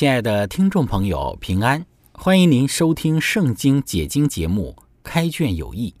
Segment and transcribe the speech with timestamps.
[0.00, 1.84] 亲爱的听众朋友，平安！
[2.12, 5.94] 欢迎您收听《圣经解经》节目《开卷有益》。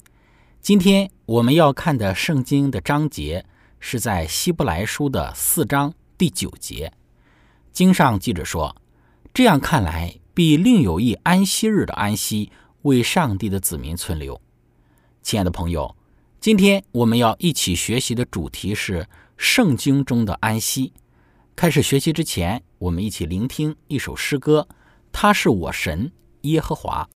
[0.62, 3.44] 今天我们要看的圣经的章节
[3.78, 6.90] 是在希伯来书的四章第九节。
[7.72, 8.74] 经上记着说
[9.34, 14.40] ：“这样看来，必另有一安息日的安息，为上帝的子民存留。”
[15.20, 15.94] 亲爱的朋友，
[16.40, 20.94] 今天我们要一起学习的主题是圣经中的安息。
[21.60, 24.66] 开始学习之前，我们一起聆听一首诗歌。
[25.12, 27.06] 他是我神耶和华。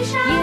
[0.00, 0.39] 你上。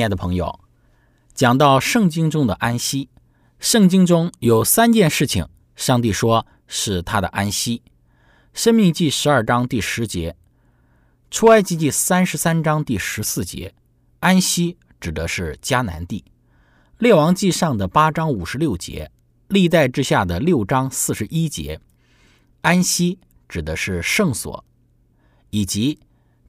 [0.00, 0.58] 亲爱的朋友，
[1.34, 3.10] 讲到圣经中的安息，
[3.58, 7.82] 圣经中有三件事情，上帝说是他的安息。
[8.54, 10.34] 生命记十二章第十节，
[11.30, 13.74] 出埃及记三十三章第十四节，
[14.20, 16.24] 安息指的是迦南地。
[16.96, 19.10] 列王记上的八章五十六节，
[19.48, 21.78] 历代之下的六章四十一节，
[22.62, 24.64] 安息指的是圣所，
[25.50, 26.00] 以及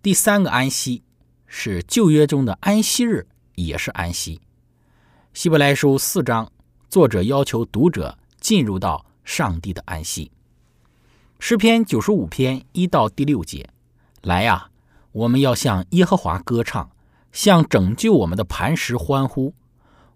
[0.01, 1.03] 第三个安息
[1.45, 3.27] 是旧约中的安息日。
[3.65, 4.39] 也是安息。
[5.33, 6.51] 希伯来书四章，
[6.89, 10.31] 作者要求读者进入到上帝的安息。
[11.39, 13.69] 诗篇九十五篇一到第六节，
[14.21, 14.69] 来呀，
[15.11, 16.91] 我们要向耶和华歌唱，
[17.31, 19.53] 向拯救我们的磐石欢呼。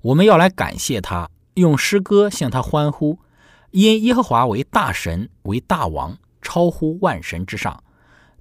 [0.02, 3.18] 我们要来感谢他，用诗歌向他欢呼，
[3.72, 7.84] 因耶和华为大神，为大王，超乎万神之上。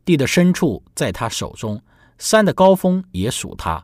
[0.05, 1.81] 地的深处在他手中，
[2.19, 3.83] 山的高峰也属他，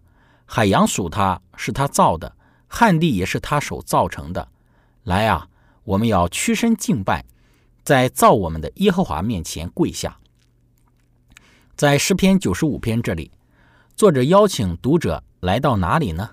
[0.52, 2.35] 海洋属他，是他造的，
[2.67, 4.49] 旱地也是他手造成的。
[5.05, 5.47] 来啊，
[5.85, 7.25] 我们要屈身敬拜。
[7.85, 10.19] 在造我们的耶和华面前跪下。
[11.76, 13.31] 在诗篇九十五篇这里，
[13.94, 16.29] 作者邀请读者来到哪里呢？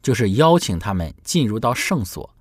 [0.00, 2.32] 就是邀请他们进入到圣所。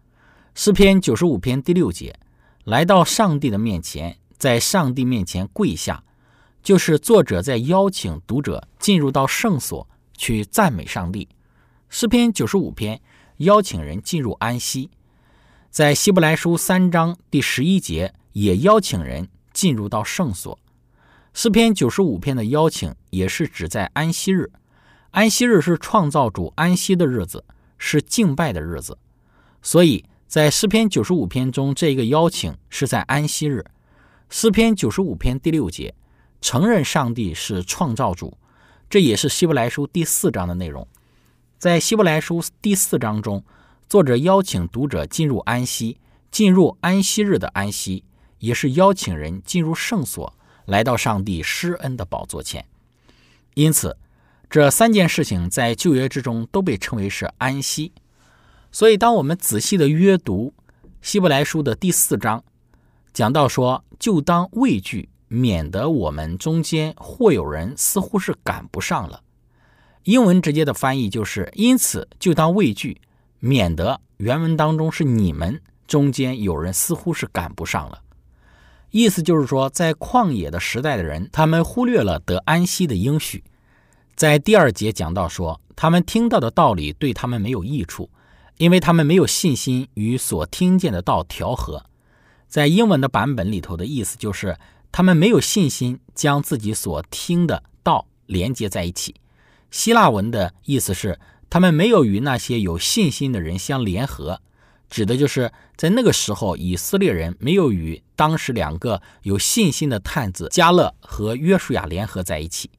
[0.54, 2.16] 诗篇九十五篇第六节，
[2.64, 6.04] 来到上帝的面前，在上帝面前跪下，
[6.62, 9.88] 就是作者在邀请读者进入到圣所
[10.18, 11.30] 去赞美上帝。
[11.88, 13.00] 诗篇九十五篇
[13.38, 14.90] 邀请人进入安息。
[15.70, 18.14] 在希伯来书三章第十一节。
[18.38, 20.60] 也邀请人进入到圣所。
[21.34, 24.52] 诗篇九十五篇的邀请也是指在安息日。
[25.10, 27.44] 安息日是创造主安息的日子，
[27.80, 28.96] 是敬拜的日子。
[29.64, 33.66] 所以在诗篇九十五篇中，这个邀请是在安息日。
[34.30, 35.96] 诗篇九十五篇第六节
[36.40, 38.38] 承认上帝是创造主，
[38.90, 40.88] 这也是希伯来书第四章的内容。
[41.58, 43.44] 在希伯来书第四章中，
[43.90, 46.00] 作者邀请读者进入安息，
[46.32, 48.04] 进入安息日的安息。
[48.40, 50.32] 也是邀请人进入圣所，
[50.66, 52.64] 来到上帝施恩的宝座前。
[53.56, 53.98] 因此，
[54.48, 57.92] 这三件事情在旧约之中都被称为是安息。
[58.72, 60.54] 所以，当我们仔细的阅读
[61.02, 62.44] 希伯来书的第四章，
[63.12, 69.22] 讲到说，就当畏惧，免得我们中间或有人似乎是赶不上了。
[70.04, 73.02] 英文直接的翻译就是：因此就当畏惧，
[73.40, 78.02] 免得原文当中是你们中间有人似乎是赶不上了。
[78.90, 83.44] 意思就是说，在旷野的时代的人，他们忽略了得安息的应许。
[84.16, 88.10] 在第二节讲到说，他们听到的道理对他们没有益处，
[88.58, 91.84] 因为他们没有信心与所听见的道调和。
[92.48, 94.58] 在英文的版本里头的意思就是，
[94.92, 99.16] 他们没有信心将自己所听的道连接在一起。
[99.70, 101.20] 希腊文的意思是，
[101.50, 104.42] 他们没有与那些有信心的人相联合。
[104.90, 112.70] 指的就是在那个时候，以色列人没有与当时两个有信心的探子加勒和约书亚联合在一起，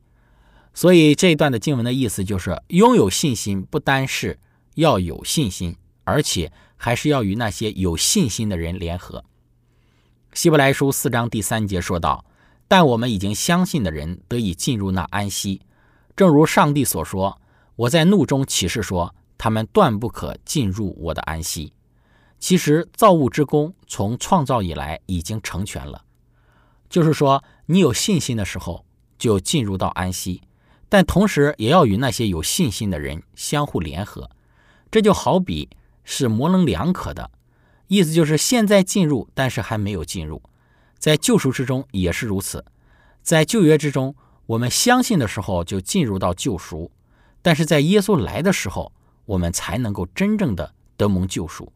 [0.72, 4.38] 所以这一段的经文的意思就是：拥有信心不单是
[4.76, 9.22] 要有信心，而且还是要与那些有信心的人联合。
[10.38, 12.24] 希伯来书四章第三节说道
[12.68, 15.62] ：“但我们已经相信的人得以进入那安息，
[16.14, 17.40] 正如上帝所说：
[17.74, 21.72] 我在怒中起誓说，他们断不可进入我的安息。”
[22.38, 26.04] 其实造物之功从创造以来已经成全了，
[26.88, 28.86] 就是说你有信心的时候
[29.18, 30.42] 就进入到安息，
[30.88, 34.30] 但同时也要与那些有信心的人相互联合，
[34.88, 35.68] 这就好比
[36.04, 37.28] 是模棱两可的
[37.88, 40.40] 意思，就是现在进入，但是还没有进入。
[40.98, 42.64] 在救赎之中也是如此，
[43.22, 44.14] 在旧约之中，
[44.46, 46.90] 我们相信的时候就进入到救赎，
[47.40, 48.92] 但是在耶稣来的时候，
[49.26, 51.72] 我们才能够真正的得蒙救赎。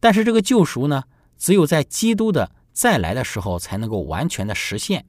[0.00, 1.04] 但是这个救赎呢，
[1.38, 5.04] 只有在基督的再来的时候才能够完全的实现。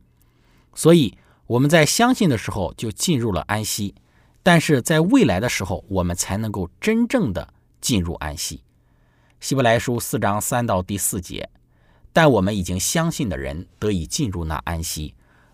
[0.74, 1.17] 所以
[1.48, 3.94] 我们在相信的时候就进入了安息，
[4.41, 8.63] 但是在未来的时候我们才能够真正的进入安息。
[9.46, 11.48] 希伯来书四章三到第四节，
[12.12, 15.14] 但我们已经相信的人得以进入那安息，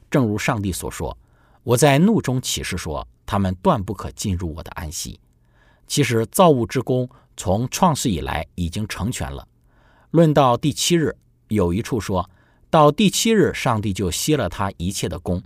[0.09, 1.17] 正如上帝所说
[1.63, 5.19] ：“我在怒中起誓说，他们断不可进入我的安息。”
[5.87, 7.09] 其实造物之功。
[7.35, 9.45] 从创世以来已经成全了。
[10.11, 11.17] 论到第七日，
[11.49, 12.29] 有一处说
[12.69, 15.43] 到第七日，上帝就歇了他一切的功。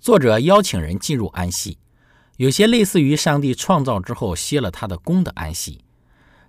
[0.00, 1.78] 作者邀请人进入安息，
[2.38, 5.84] 有些类似于上帝创造之后歇了他的功的安息。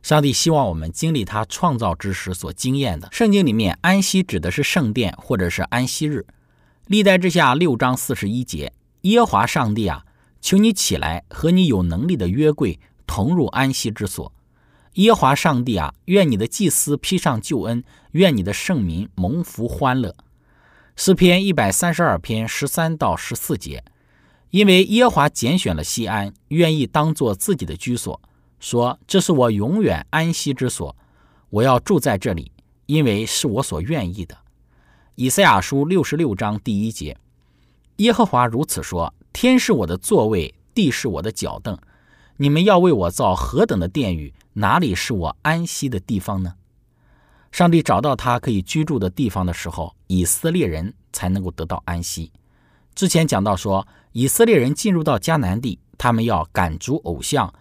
[0.08, 3.10] 上帝希望我们经历他创造之时所经验的。
[3.12, 6.26] 圣经里面安息指的是圣殿或者是安息日。
[6.86, 8.72] 历代之下六章四十一节，
[9.02, 10.06] 耶和华上帝啊，
[10.40, 12.80] 求你起来，和你有能力的约柜。
[13.06, 14.32] 同入安息之所，
[14.94, 20.16] 耶和华上帝啊，愿你的祭司披上救恩，愿你的圣民蒙福欢乐。
[20.96, 23.84] 诗篇一百三十二篇十三到十四节，
[24.52, 28.22] 因为耶和华拣选了西安，愿意当做自己的居所，
[28.60, 30.96] 说这是我永远安息之所，
[31.50, 32.52] 我要住在这里，
[32.86, 34.38] 因为是我所愿意的。
[35.16, 37.18] 以赛亚书六十六章第一节，
[37.98, 41.78] 耶和华如此说：天是我的座位，地是我的脚凳。
[42.38, 44.34] 你们要为我造何等的殿宇？
[44.54, 46.54] 哪里是我安息的地方呢？
[47.52, 52.32] 上帝找到他可以居住的地方的时候，以色列人才能够得到安息。
[52.94, 57.52] 之前讲到说，以色列人进入到迦南地，他们要赶逐偶像，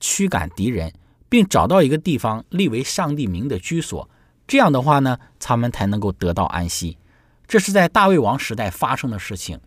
[0.00, 0.92] 驱赶敌人，
[1.28, 4.08] 并找到一个地方立为上帝名的居所。
[4.48, 6.98] 这样的话呢，他们才能够得到安息。
[7.46, 9.60] 这是在大卫王时代发生的事情。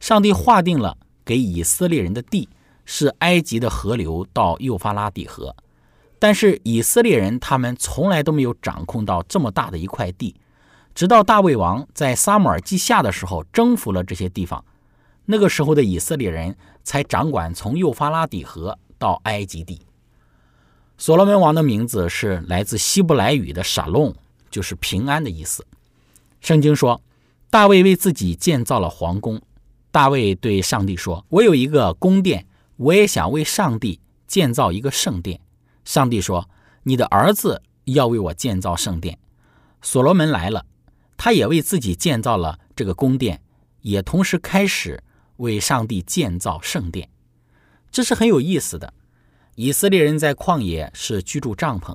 [0.00, 2.48] 上帝划定了给以色列人的地
[2.84, 5.54] 是埃及的河流到幼发拉底河，
[6.18, 10.34] 但是以色列人他们从来都没有掌控到这么大的一块地。
[10.94, 14.64] 直到大卫王在撒母耳记下的时候征服了这些地方，
[15.24, 19.82] 那个时候的以色列人才掌管从幼发拉底河到埃及地。
[20.96, 24.14] 所罗门王的名字是来自希伯来语的“沙龙”。
[24.54, 25.66] 就是平安的意思。
[26.40, 27.02] 圣经说，
[27.50, 29.42] 大卫为自己建造了皇宫。
[29.90, 32.46] 大卫对上帝说：“我有一个宫殿，
[32.76, 35.40] 我也想为上帝建造一个圣殿。”
[35.84, 36.48] 上帝说
[36.84, 39.18] ：“你的儿子要为我建造圣殿。”
[39.82, 40.64] 所罗门来了，
[41.16, 43.42] 他也为自己建造了这个宫殿，
[43.80, 45.02] 也同时开始
[45.38, 47.08] 为上帝建造圣殿。
[47.94, 48.92] 这是很有意思的。
[49.54, 51.94] 以色列人在旷野是居住帐篷。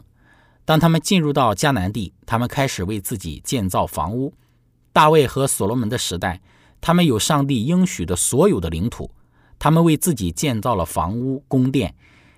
[0.64, 4.34] 当他们进入到迦南地，他们开始为自己建造房屋。
[4.94, 6.40] 大卫和所罗门的时代，
[6.80, 9.12] 他们有上帝应许的所有的领土，
[9.60, 11.94] 他们为自己建造了房屋、宫殿。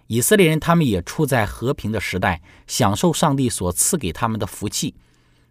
[0.07, 4.95] 以色列人他们也处在和平的时代，享受上帝所赐给他们的福气，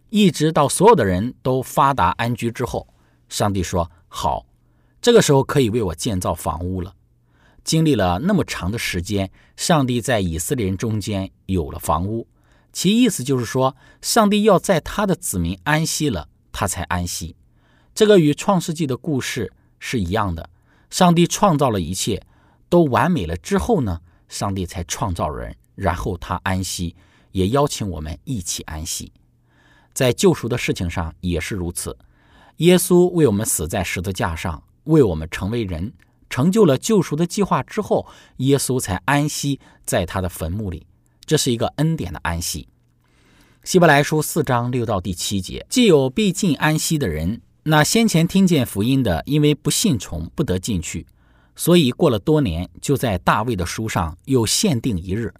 [0.09, 2.85] 一直到所有的人都发达安居之后，
[3.29, 4.45] 上帝说：“好，
[5.01, 6.93] 这个时候可以为我建造房屋了。”
[7.63, 12.27] 经历了那么长的时间，上帝在以色列人中间有了房屋。
[12.73, 17.35] 其意思就是说，上帝要在他的子民安息了，他才安息。
[17.93, 20.49] 这个与创世纪的故事是一样的。
[20.89, 22.21] 上帝创造了一切，
[22.69, 26.95] 都完美了之后呢，上帝才创造人，然后他安息，
[27.31, 29.11] 也邀请我们一起安息。
[29.93, 31.97] 在救赎的事情上也是如此。
[32.57, 35.91] 耶稣为我们死在十字架上，为我们成为人，
[36.31, 38.07] 成就了救赎的计划之后，
[38.37, 40.87] 耶稣才安息在他的坟墓里。
[41.25, 42.67] 这是一个恩典的安息。
[43.63, 51.05] 希伯来书四章六到第七节，既有必进安息的人，那先前听见福音的，因为不信从，不得进去，
[51.55, 55.31] 所以过了多年，就在大卫的书上又限定一日，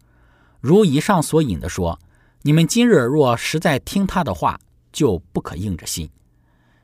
[0.59, 1.97] 如以上所引的说：
[2.43, 4.59] 你们今日若实在听他的话，
[4.91, 6.09] 就不可硬着心。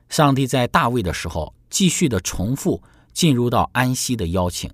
[0.08, 2.82] 上帝在大卫的时候继续的重复
[3.18, 4.70] 进入到安息的邀请。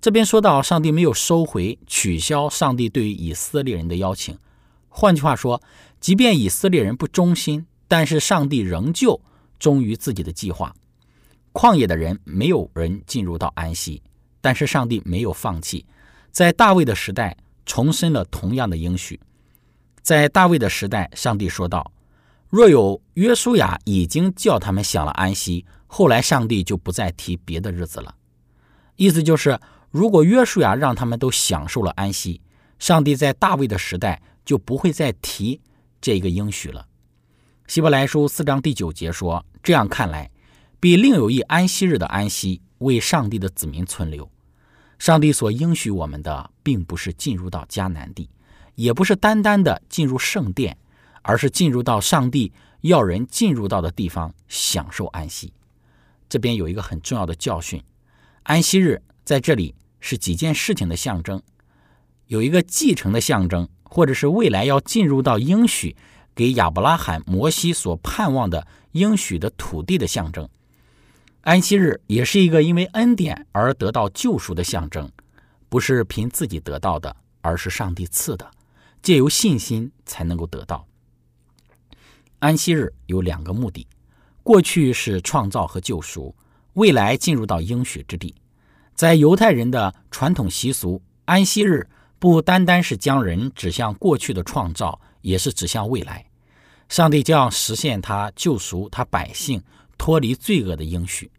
[0.00, 4.36] 这边说到，上帝没有收回、取消上帝对于以色列人的邀请。
[4.88, 5.62] 换句话说，
[6.00, 9.20] 即便以色列人不忠心，但是上帝仍旧
[9.60, 10.74] 忠于自己的计划。
[11.52, 14.02] 旷野的人没有人进入到安息，
[14.40, 15.86] 但是上帝没有放弃，
[16.32, 19.20] 在大卫的时代重申了同样的应许。
[20.02, 21.92] 在大卫的时代，上帝说道
[22.52, 28.14] ：“若有约书亚已经叫他们享了安息，后来上帝就不再提别的日子了。”
[28.96, 29.58] 意思就是。
[29.90, 32.40] 如果约书亚让他们都享受了安息，
[32.78, 35.60] 上帝在大卫的时代就不会再提
[36.00, 36.86] 这个应许了。
[37.66, 40.30] 希伯来书四章第九节说：“这样看来，
[40.80, 44.26] 必另有一安息日的安息为上帝的子民存留。
[44.98, 48.30] 上帝所应许我们的，并不是进入到迦南地，
[48.76, 50.78] 也不是单单的进入圣殿，
[51.22, 52.52] 而是进入到上帝
[52.82, 55.52] 要人进入到的地方享受安息。
[56.28, 57.82] 这边有一个很重要的教训：
[58.42, 59.74] 安息日在这里。”
[60.04, 61.40] 是几件事情的象征，
[62.26, 65.94] 有一个继承的象征，或者是未来要进入到应许
[66.34, 70.48] 给亚伯拉罕、摩西所盼望的应许的土地的象征。
[71.42, 75.08] 安息日也是一个因为恩典而得到救赎的象征，
[75.68, 78.50] 不是凭自己得到的，而是上帝赐的，
[79.02, 80.84] 借由信心才能够得到。
[82.42, 83.86] 安息日有两个目的：
[84.42, 86.34] 过去是创造和救赎，
[86.72, 88.34] 未来进入到应许之地。
[88.96, 96.26] 在犹太人的传统习俗，安息日不单单是将人指向过去的创造，也是指向未来。
[96.88, 99.62] 上帝将要实现他救赎他百姓
[99.96, 101.30] 脱离罪恶的应许。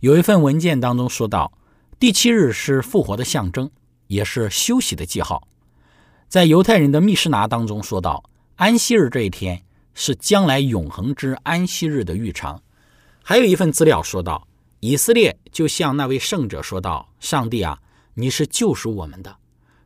[0.00, 1.56] 有一份文件当中说到，
[2.00, 3.70] 第七日是复活的象征，
[4.08, 5.46] 也是休息的记号。
[6.26, 9.62] 在犹太人的密室拿当中说到，安息日这一天
[9.96, 12.62] 是将来永恒之安息日的预尝。
[13.24, 14.46] 还有一份资料说到。
[14.80, 17.80] 以色列就向那位圣者说道：“上帝啊，
[18.14, 19.36] 你是救赎我们的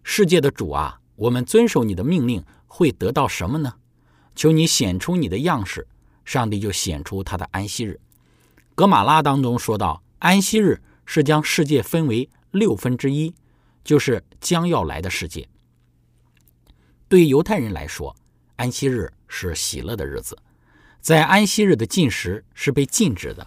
[0.03, 3.77] 世界的主啊，我们遵守你的命令会得到什么呢？
[4.35, 5.87] 求你显出你的样式。”
[6.27, 7.99] 上帝就显出他的安息日。
[8.75, 13.33] 格马拉当中说到，安息日是将世界分为六分之一，
[13.85, 15.49] 就是将要来的世界。
[17.09, 18.15] 对犹太人来说，
[18.57, 20.37] 安息日是喜乐的日子，
[21.01, 23.47] 在安息日的进食是被禁止的。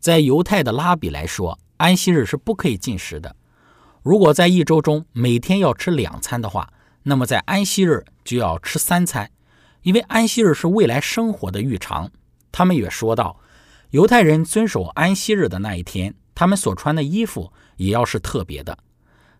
[0.00, 3.36] 在犹太的拉比来说，安息日是不可以进食的。
[4.02, 6.72] 如果在一周中每天要吃两餐的话，
[7.04, 9.30] 那么在安息日就要吃三餐，
[9.82, 12.10] 因为安息日是未来生活的预尝。
[12.50, 13.38] 他们也说到，
[13.90, 18.76] 犹太人遵守安息日的那一天，他们所穿的衣服也要是特别的。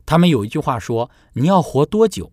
[0.07, 2.33] 他们有一句话说：“你要活多久，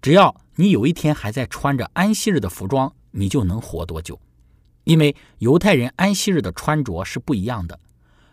[0.00, 4.20] 只要你有一天还在穿着安息日的服装，你就能活多久。”
[4.84, 7.78] 因为犹太人安息日的穿着是不一样的。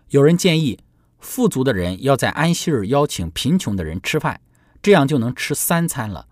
[0.09, 0.79] 有人建议。
[1.21, 4.39] 富足的人要在安息日邀请贫穷的人吃饭，
[4.81, 6.25] 这样就能吃三餐了，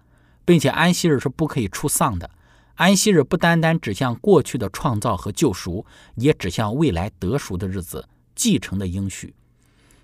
[0.46, 2.32] 并且安息日是不可以出丧的。
[2.76, 9.36] 安息日不单单指向过去的创造和救赎，也指向未来得赎的日子、继承的应许。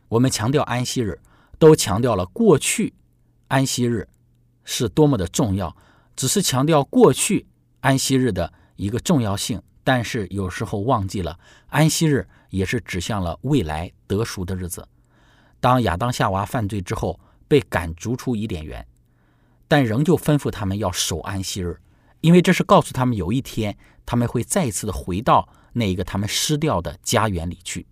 [0.09, 1.17] 我们强调安息日，
[1.57, 2.93] 都强调了过去
[3.47, 4.05] 安息日
[4.63, 5.75] 是多么的重要，
[6.15, 7.45] 只是强调过去
[7.81, 9.61] 安息日的一个重要性。
[9.83, 14.87] 但是有时候忘记了，安息日也是指向了未来得赎的日子。
[15.59, 18.87] 当亚当夏娃犯罪之后，被赶逐出伊甸园，
[19.67, 21.81] 但仍旧吩咐他们要守安息日，
[22.21, 27.85] 因为这是告诉他们有一天他们会再一次的回到那一个他们失掉的家园里去。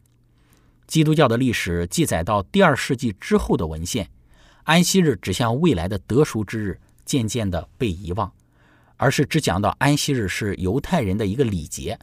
[0.88, 4.10] 基督教的历史记载到第二世纪之后的文献，
[4.64, 8.32] 安息日指向未来的得赎之日，渐渐的被遗忘。
[8.98, 11.98] 而是只讲到安息日是犹太人的一个礼节，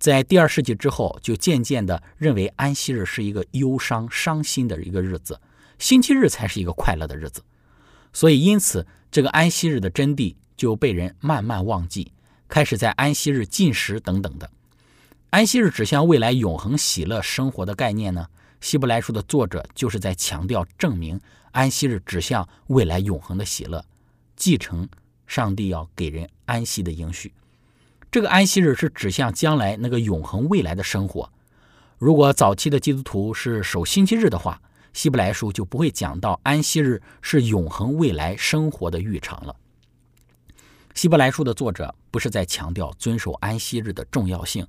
[0.00, 5.40] 在第二世纪之后，就渐渐的认为安息日是一个忧伤、伤心的一个日子，
[5.78, 7.40] 星期日才是一个快乐的日子。
[8.12, 12.10] 所以，因此这个安息日的真谛就被人慢慢忘记，
[12.48, 14.50] 开始在安息日进食等等的。
[15.30, 18.26] 安息日指向未来永恒喜乐生活的概念呢？
[18.60, 21.20] 希伯来书的作者就是在强调证明
[21.54, 23.84] 安息日指向未来永恒的喜乐
[24.36, 24.88] 继承。
[25.26, 27.32] 上帝要给人安息的应许，
[28.10, 31.32] 这个安息日是指向将来那个永恒未来的生活。
[31.96, 34.60] 如果早期的基督徒是守星期日的话，
[34.92, 39.56] 希伯来书就不会讲到安息日是永恒未来生活的预尝了。
[40.92, 44.66] 希伯来书的作者不是在强调遵守安息日的重要性，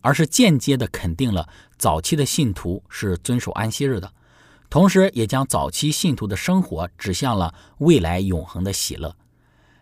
[0.00, 1.46] 而是间接的肯定了
[1.76, 4.10] 早期的信徒是遵守安息日的，
[4.70, 9.16] 同时也将早期信徒的生活指向了未来永恒的喜乐。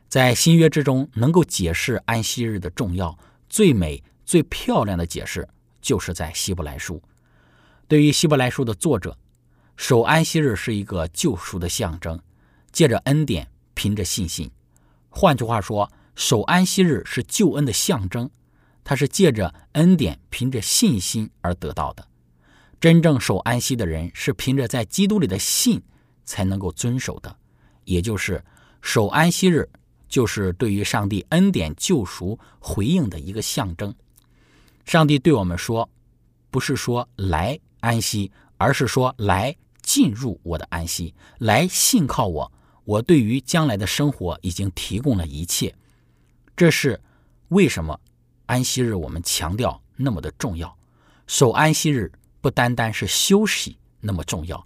[0.08, 3.18] 在新约之中，能够解释安息日的重要、
[3.48, 5.48] 最美、最漂亮的解释，
[5.80, 7.02] 就是在希伯来书。
[7.88, 9.16] 对于希伯来书的作者，
[9.76, 12.20] 守安息日是一个救赎的象征，
[12.70, 14.50] 借着恩典，凭着信心。
[15.08, 18.30] 换句话说，守安息日是救恩的象征，
[18.84, 22.06] 它是借着恩典，凭着信心而得到的。
[22.80, 25.82] 真正守安息的人，是凭着在基督里的信
[26.24, 27.36] 才能够遵守的，
[27.84, 28.44] 也就是
[28.80, 29.68] 守安息日。
[30.08, 33.92] 就是对于上帝恩典救赎回应的一个象征。
[34.84, 35.90] 上帝对我们说，
[36.48, 42.52] 不是说来安息，而是说来进入我的安息，来信靠我。
[42.84, 45.74] 我对于将来的生活已经提供了一切。
[46.56, 47.00] 这是
[47.48, 47.98] 为什么
[48.46, 50.78] 安息日我们强调那么的重要？
[51.26, 52.12] 守安息日
[52.46, 54.64] 不单单是休息那么重要，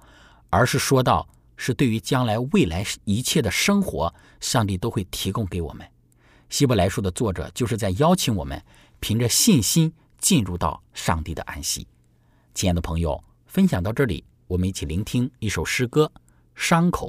[0.51, 1.27] 而是说到。
[1.57, 5.87] 是对于将来未来一切的生活，上帝都会提供给我们。
[6.51, 8.63] 希伯来书的作者就是在邀请我们，
[8.99, 11.87] 凭着信心进入到上帝的安息。
[12.55, 16.11] 亲爱的朋友，分享到这里，我们一起聆听一首诗歌
[16.55, 17.09] 《伤口》。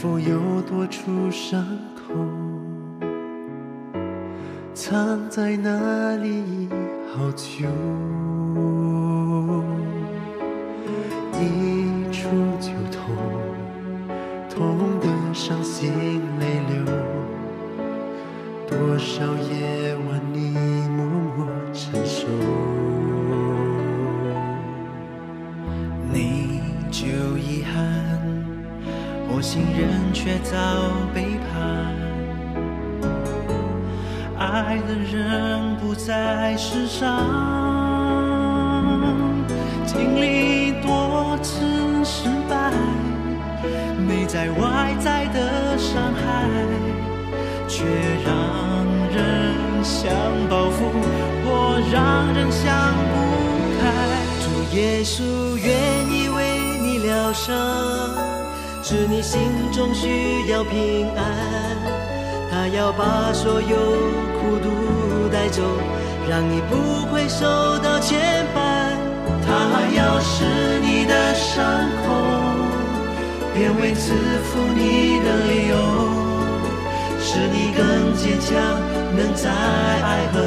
[0.00, 2.14] 否有多处伤口？
[4.72, 6.68] 藏在那里
[7.12, 7.66] 好久？
[34.38, 37.18] 爱的人不在世上，
[39.84, 41.64] 经历多次
[42.04, 42.70] 失败，
[44.06, 46.48] 内在外在的伤害。
[47.70, 47.84] 却
[48.24, 48.32] 让
[49.12, 50.10] 人想
[50.48, 50.90] 报复，
[51.44, 52.66] 或让人想
[53.10, 53.14] 不
[53.78, 53.82] 开。
[54.40, 55.22] 主耶稣
[55.56, 55.68] 愿
[56.10, 56.38] 意为
[56.80, 57.54] 你疗伤，
[58.82, 59.38] 知你心
[59.70, 61.22] 中需要平安，
[62.58, 63.76] 他要把所有
[64.40, 65.62] 孤独带走，
[66.28, 67.46] 让你不会受
[67.78, 68.18] 到牵
[68.52, 68.58] 绊。
[69.46, 70.44] 他要使
[70.80, 71.64] 你的伤
[72.02, 72.12] 口
[73.54, 75.76] 变为赐福你的理由，
[77.20, 78.56] 使你更坚强，
[79.16, 80.40] 能在爱和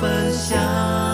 [0.00, 1.11] 分享。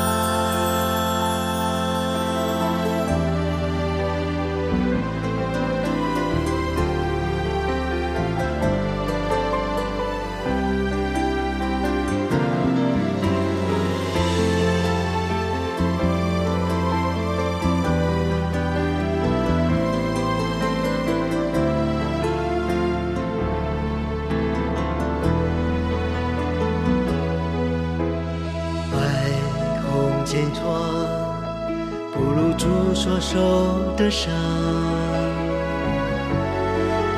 [33.21, 34.33] 受的伤。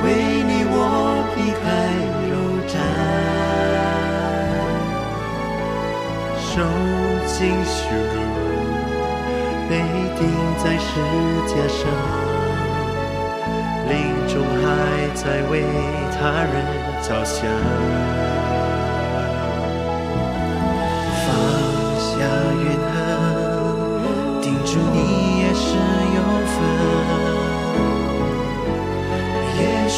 [0.03, 0.15] 为
[0.49, 0.75] 你我
[1.35, 1.63] 避开
[2.31, 2.33] 肉
[2.67, 2.75] 战，
[6.41, 6.53] 受
[7.27, 7.79] 尽羞
[8.15, 8.19] 辱，
[9.69, 9.71] 被
[10.17, 10.21] 钉
[10.59, 10.89] 在十
[11.47, 11.81] 架上，
[13.89, 13.93] 临
[14.27, 14.33] 终
[14.63, 14.65] 还
[15.15, 15.53] 在为
[16.17, 16.53] 他人
[17.03, 17.39] 着想。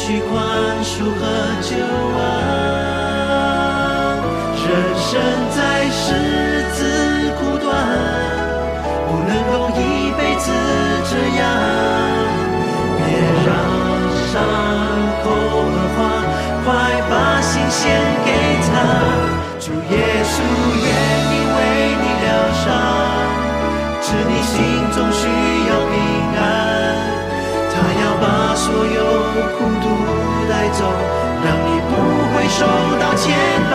[0.05, 0.35] 去宽
[0.83, 1.23] 恕和
[1.61, 2.19] 救恩，
[4.59, 4.67] 人
[4.99, 5.09] 生
[5.55, 5.57] 在
[5.91, 6.03] 世
[6.73, 6.77] 自
[7.39, 7.71] 苦短，
[9.07, 9.81] 不能够一
[10.17, 10.45] 辈子
[11.09, 11.41] 这样。
[12.99, 13.01] 别
[13.47, 13.49] 让
[14.27, 14.33] 伤
[15.23, 15.97] 口恶化，
[16.65, 16.67] 快
[17.09, 17.81] 把心献
[18.25, 18.27] 给
[18.67, 18.75] 他。
[19.57, 19.95] 主耶
[20.27, 20.35] 稣
[20.83, 20.91] 愿
[21.31, 21.57] 意为
[22.01, 22.27] 你疗
[22.59, 22.67] 伤，
[24.01, 24.51] 知你心
[24.91, 25.23] 中需
[25.69, 25.95] 要平
[26.35, 26.43] 安，
[27.71, 28.99] 他要把所有
[29.57, 29.57] 苦
[30.73, 30.83] 走，
[31.45, 31.91] 让你不
[32.33, 32.65] 会受
[32.99, 33.23] 到牵
[33.71, 33.73] 绊。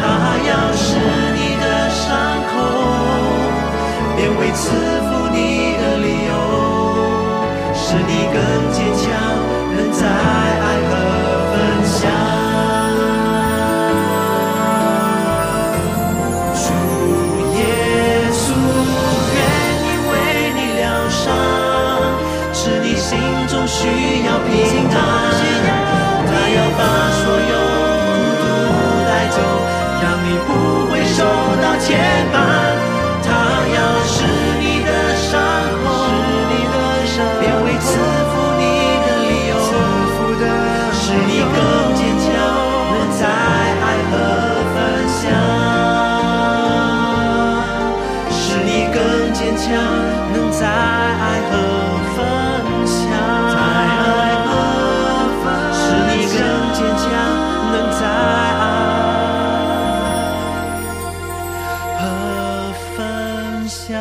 [0.48, 0.86] 要使
[1.34, 2.06] 你的伤
[2.48, 2.52] 口
[4.16, 4.60] 变为赐
[5.06, 5.36] 福你
[5.80, 6.30] 的理由，
[7.74, 8.36] 使你更
[8.72, 8.97] 坚强，
[63.68, 63.96] 想。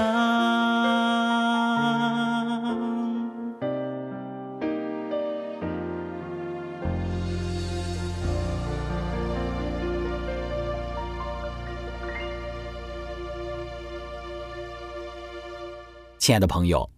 [16.17, 16.89] 亲爱的朋友，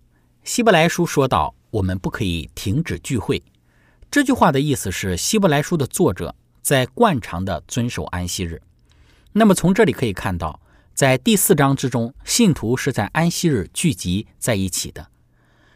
[0.44, 3.44] 希伯来书说到，我们不可以停止聚会。
[4.10, 8.60] 这句话的意思是，希伯来书的作者在惯常的遵守安息日。
[9.32, 10.60] 那么从这里可以看到，
[11.00, 15.08] 在第四章之中，信徒是在安息日聚集在一起的。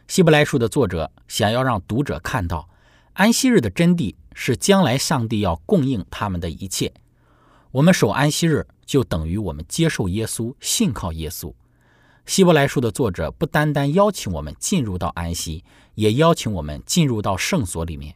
[0.05, 2.67] 希伯来书的作者想要让读者看到，
[3.13, 6.93] 安息日的真谛是将来上帝要供应他们的一切。
[7.71, 11.53] 我们守安息日，就等于我们接受耶稣，信靠耶稣。
[12.25, 15.63] 希伯来书的作者不单单邀请我们进入到安息，
[15.95, 18.13] 也邀请我们进入到圣所里面，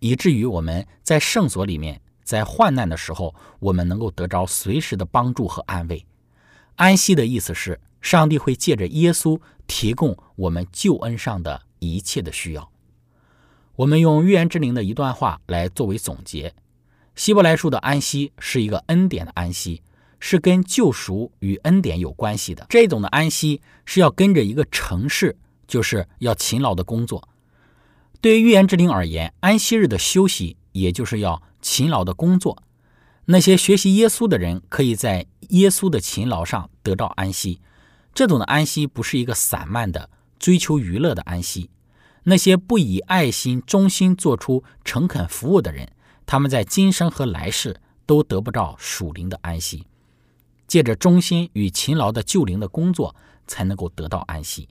[0.00, 6.04] 以至于我们在圣所里面，在患难的时候，我们能够得着随时的帮助和安慰。
[6.82, 12.72] 安息的意思是，上帝会借着耶稣提供我们救恩上的一切的需要。
[13.76, 16.52] 我们用预言之灵的一段话来作为总结：
[17.14, 19.82] 希伯来书的安息是一个恩典的安息。
[20.24, 22.64] 是跟救赎与恩典有关系的。
[22.68, 27.28] 这种的安息是要跟着一个城市，就是要勤劳的工作。
[28.20, 32.62] 对于预言之灵而言，安息日的休息也就是要勤劳的工作。
[33.24, 37.60] 那些学习耶稣的人，可以在耶稣的勤劳上得到安息。
[38.12, 41.70] 这种的安息不是一个散漫的追求娱乐的安息。
[42.24, 45.90] 那些不以爱心、忠心做出诚恳服务的人，
[46.24, 49.86] 他们在今生和来世都得不到属灵的安息。
[50.68, 53.14] 借着忠心与勤劳的救灵的工作，
[53.46, 54.68] 才能够得到安息。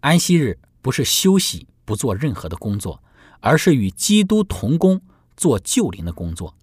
[0.00, 3.02] 安息日不是休息不做任何的工作，
[3.40, 5.00] 而是与基督同工
[5.36, 6.54] 做救灵的工作。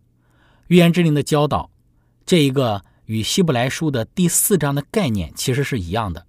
[0.68, 1.70] 预言之灵的教导，
[2.26, 6.26] 这一个与希伯来书的第四章的概念其实是一样的。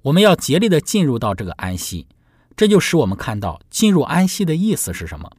[0.00, 2.06] 我们要竭力的进入到这个安息，
[2.56, 5.30] 这就使我们看到进入安息的意思是什么。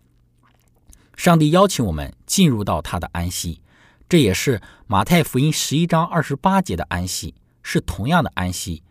[1.16, 3.60] 上帝邀请我们进入到他的安息，
[4.08, 8.84] 这也是马太福音十一章二十八节的安息，是同样的安息。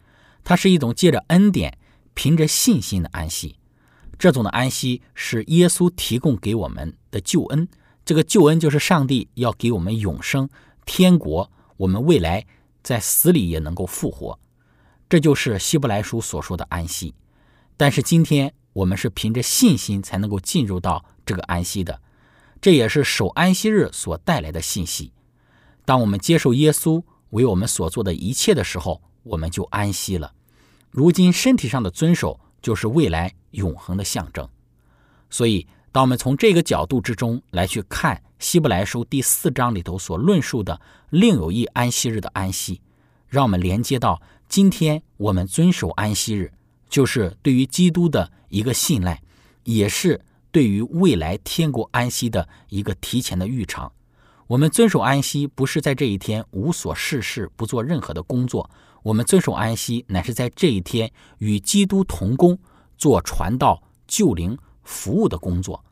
[0.42, 1.78] 它是一种借着恩典、
[2.14, 3.54] 凭着信心的安息。
[4.18, 7.68] 这种的安息是耶稣提供给我们的救恩。
[8.04, 10.48] 这个救恩就是上帝要给我们永生、
[10.84, 12.46] 天国，我们未来
[12.84, 14.38] 在死里也能够复活。
[15.08, 17.12] 这就是希伯来书所说的安息。
[17.76, 22.00] 但是今天我们是凭着信心才能够进入到这个安息的。
[22.60, 25.12] 这也是守安息日所带来的信息。
[25.84, 30.32] 当我们接受耶稣为我们所做的一切的时候，我们就安息了。
[30.92, 34.48] 如今身体上的遵守就是未来永恒的象征。
[35.30, 42.80] 所以，当我们从这个角度之中来去看《希伯来书》第四章里头所论述的另有一安息日的安息，
[43.28, 46.52] 让我们连接到今天我们遵守安息日，
[46.88, 49.22] 就是对于基督的一个信赖，
[49.62, 50.20] 也是。
[50.50, 53.90] 对于未来天国安息的一个提前的预尝，
[54.48, 58.68] 我们遵守安息不是在这一天无所事事不做任何的工作，
[59.04, 62.58] 我们遵守安息乃是在这一天与基督同工，
[62.98, 65.82] 做传道、救灵、服务的工作。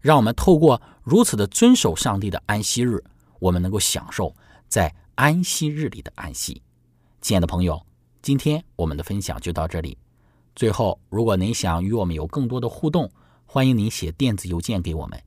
[0.00, 3.02] 让我们透过如此的遵守上帝的安息日，
[3.38, 4.34] 我们能够享受
[4.68, 6.62] 在安息日里的安息。
[7.20, 7.84] 亲爱的朋友，
[8.22, 9.98] 今天我们的分享就到这里。
[10.56, 13.10] 最后，如果您想与我们有更多的互动，
[13.46, 15.22] 欢迎您写电子邮件给我们，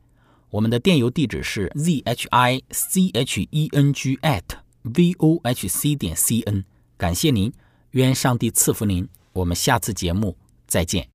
[0.50, 4.44] 我们的电邮地址是 z h i c h e n g at
[4.82, 6.66] v o h c 点 c n。
[6.98, 7.52] 感谢您，
[7.92, 9.08] 愿上帝赐福您。
[9.34, 11.13] 我们下次节目再见。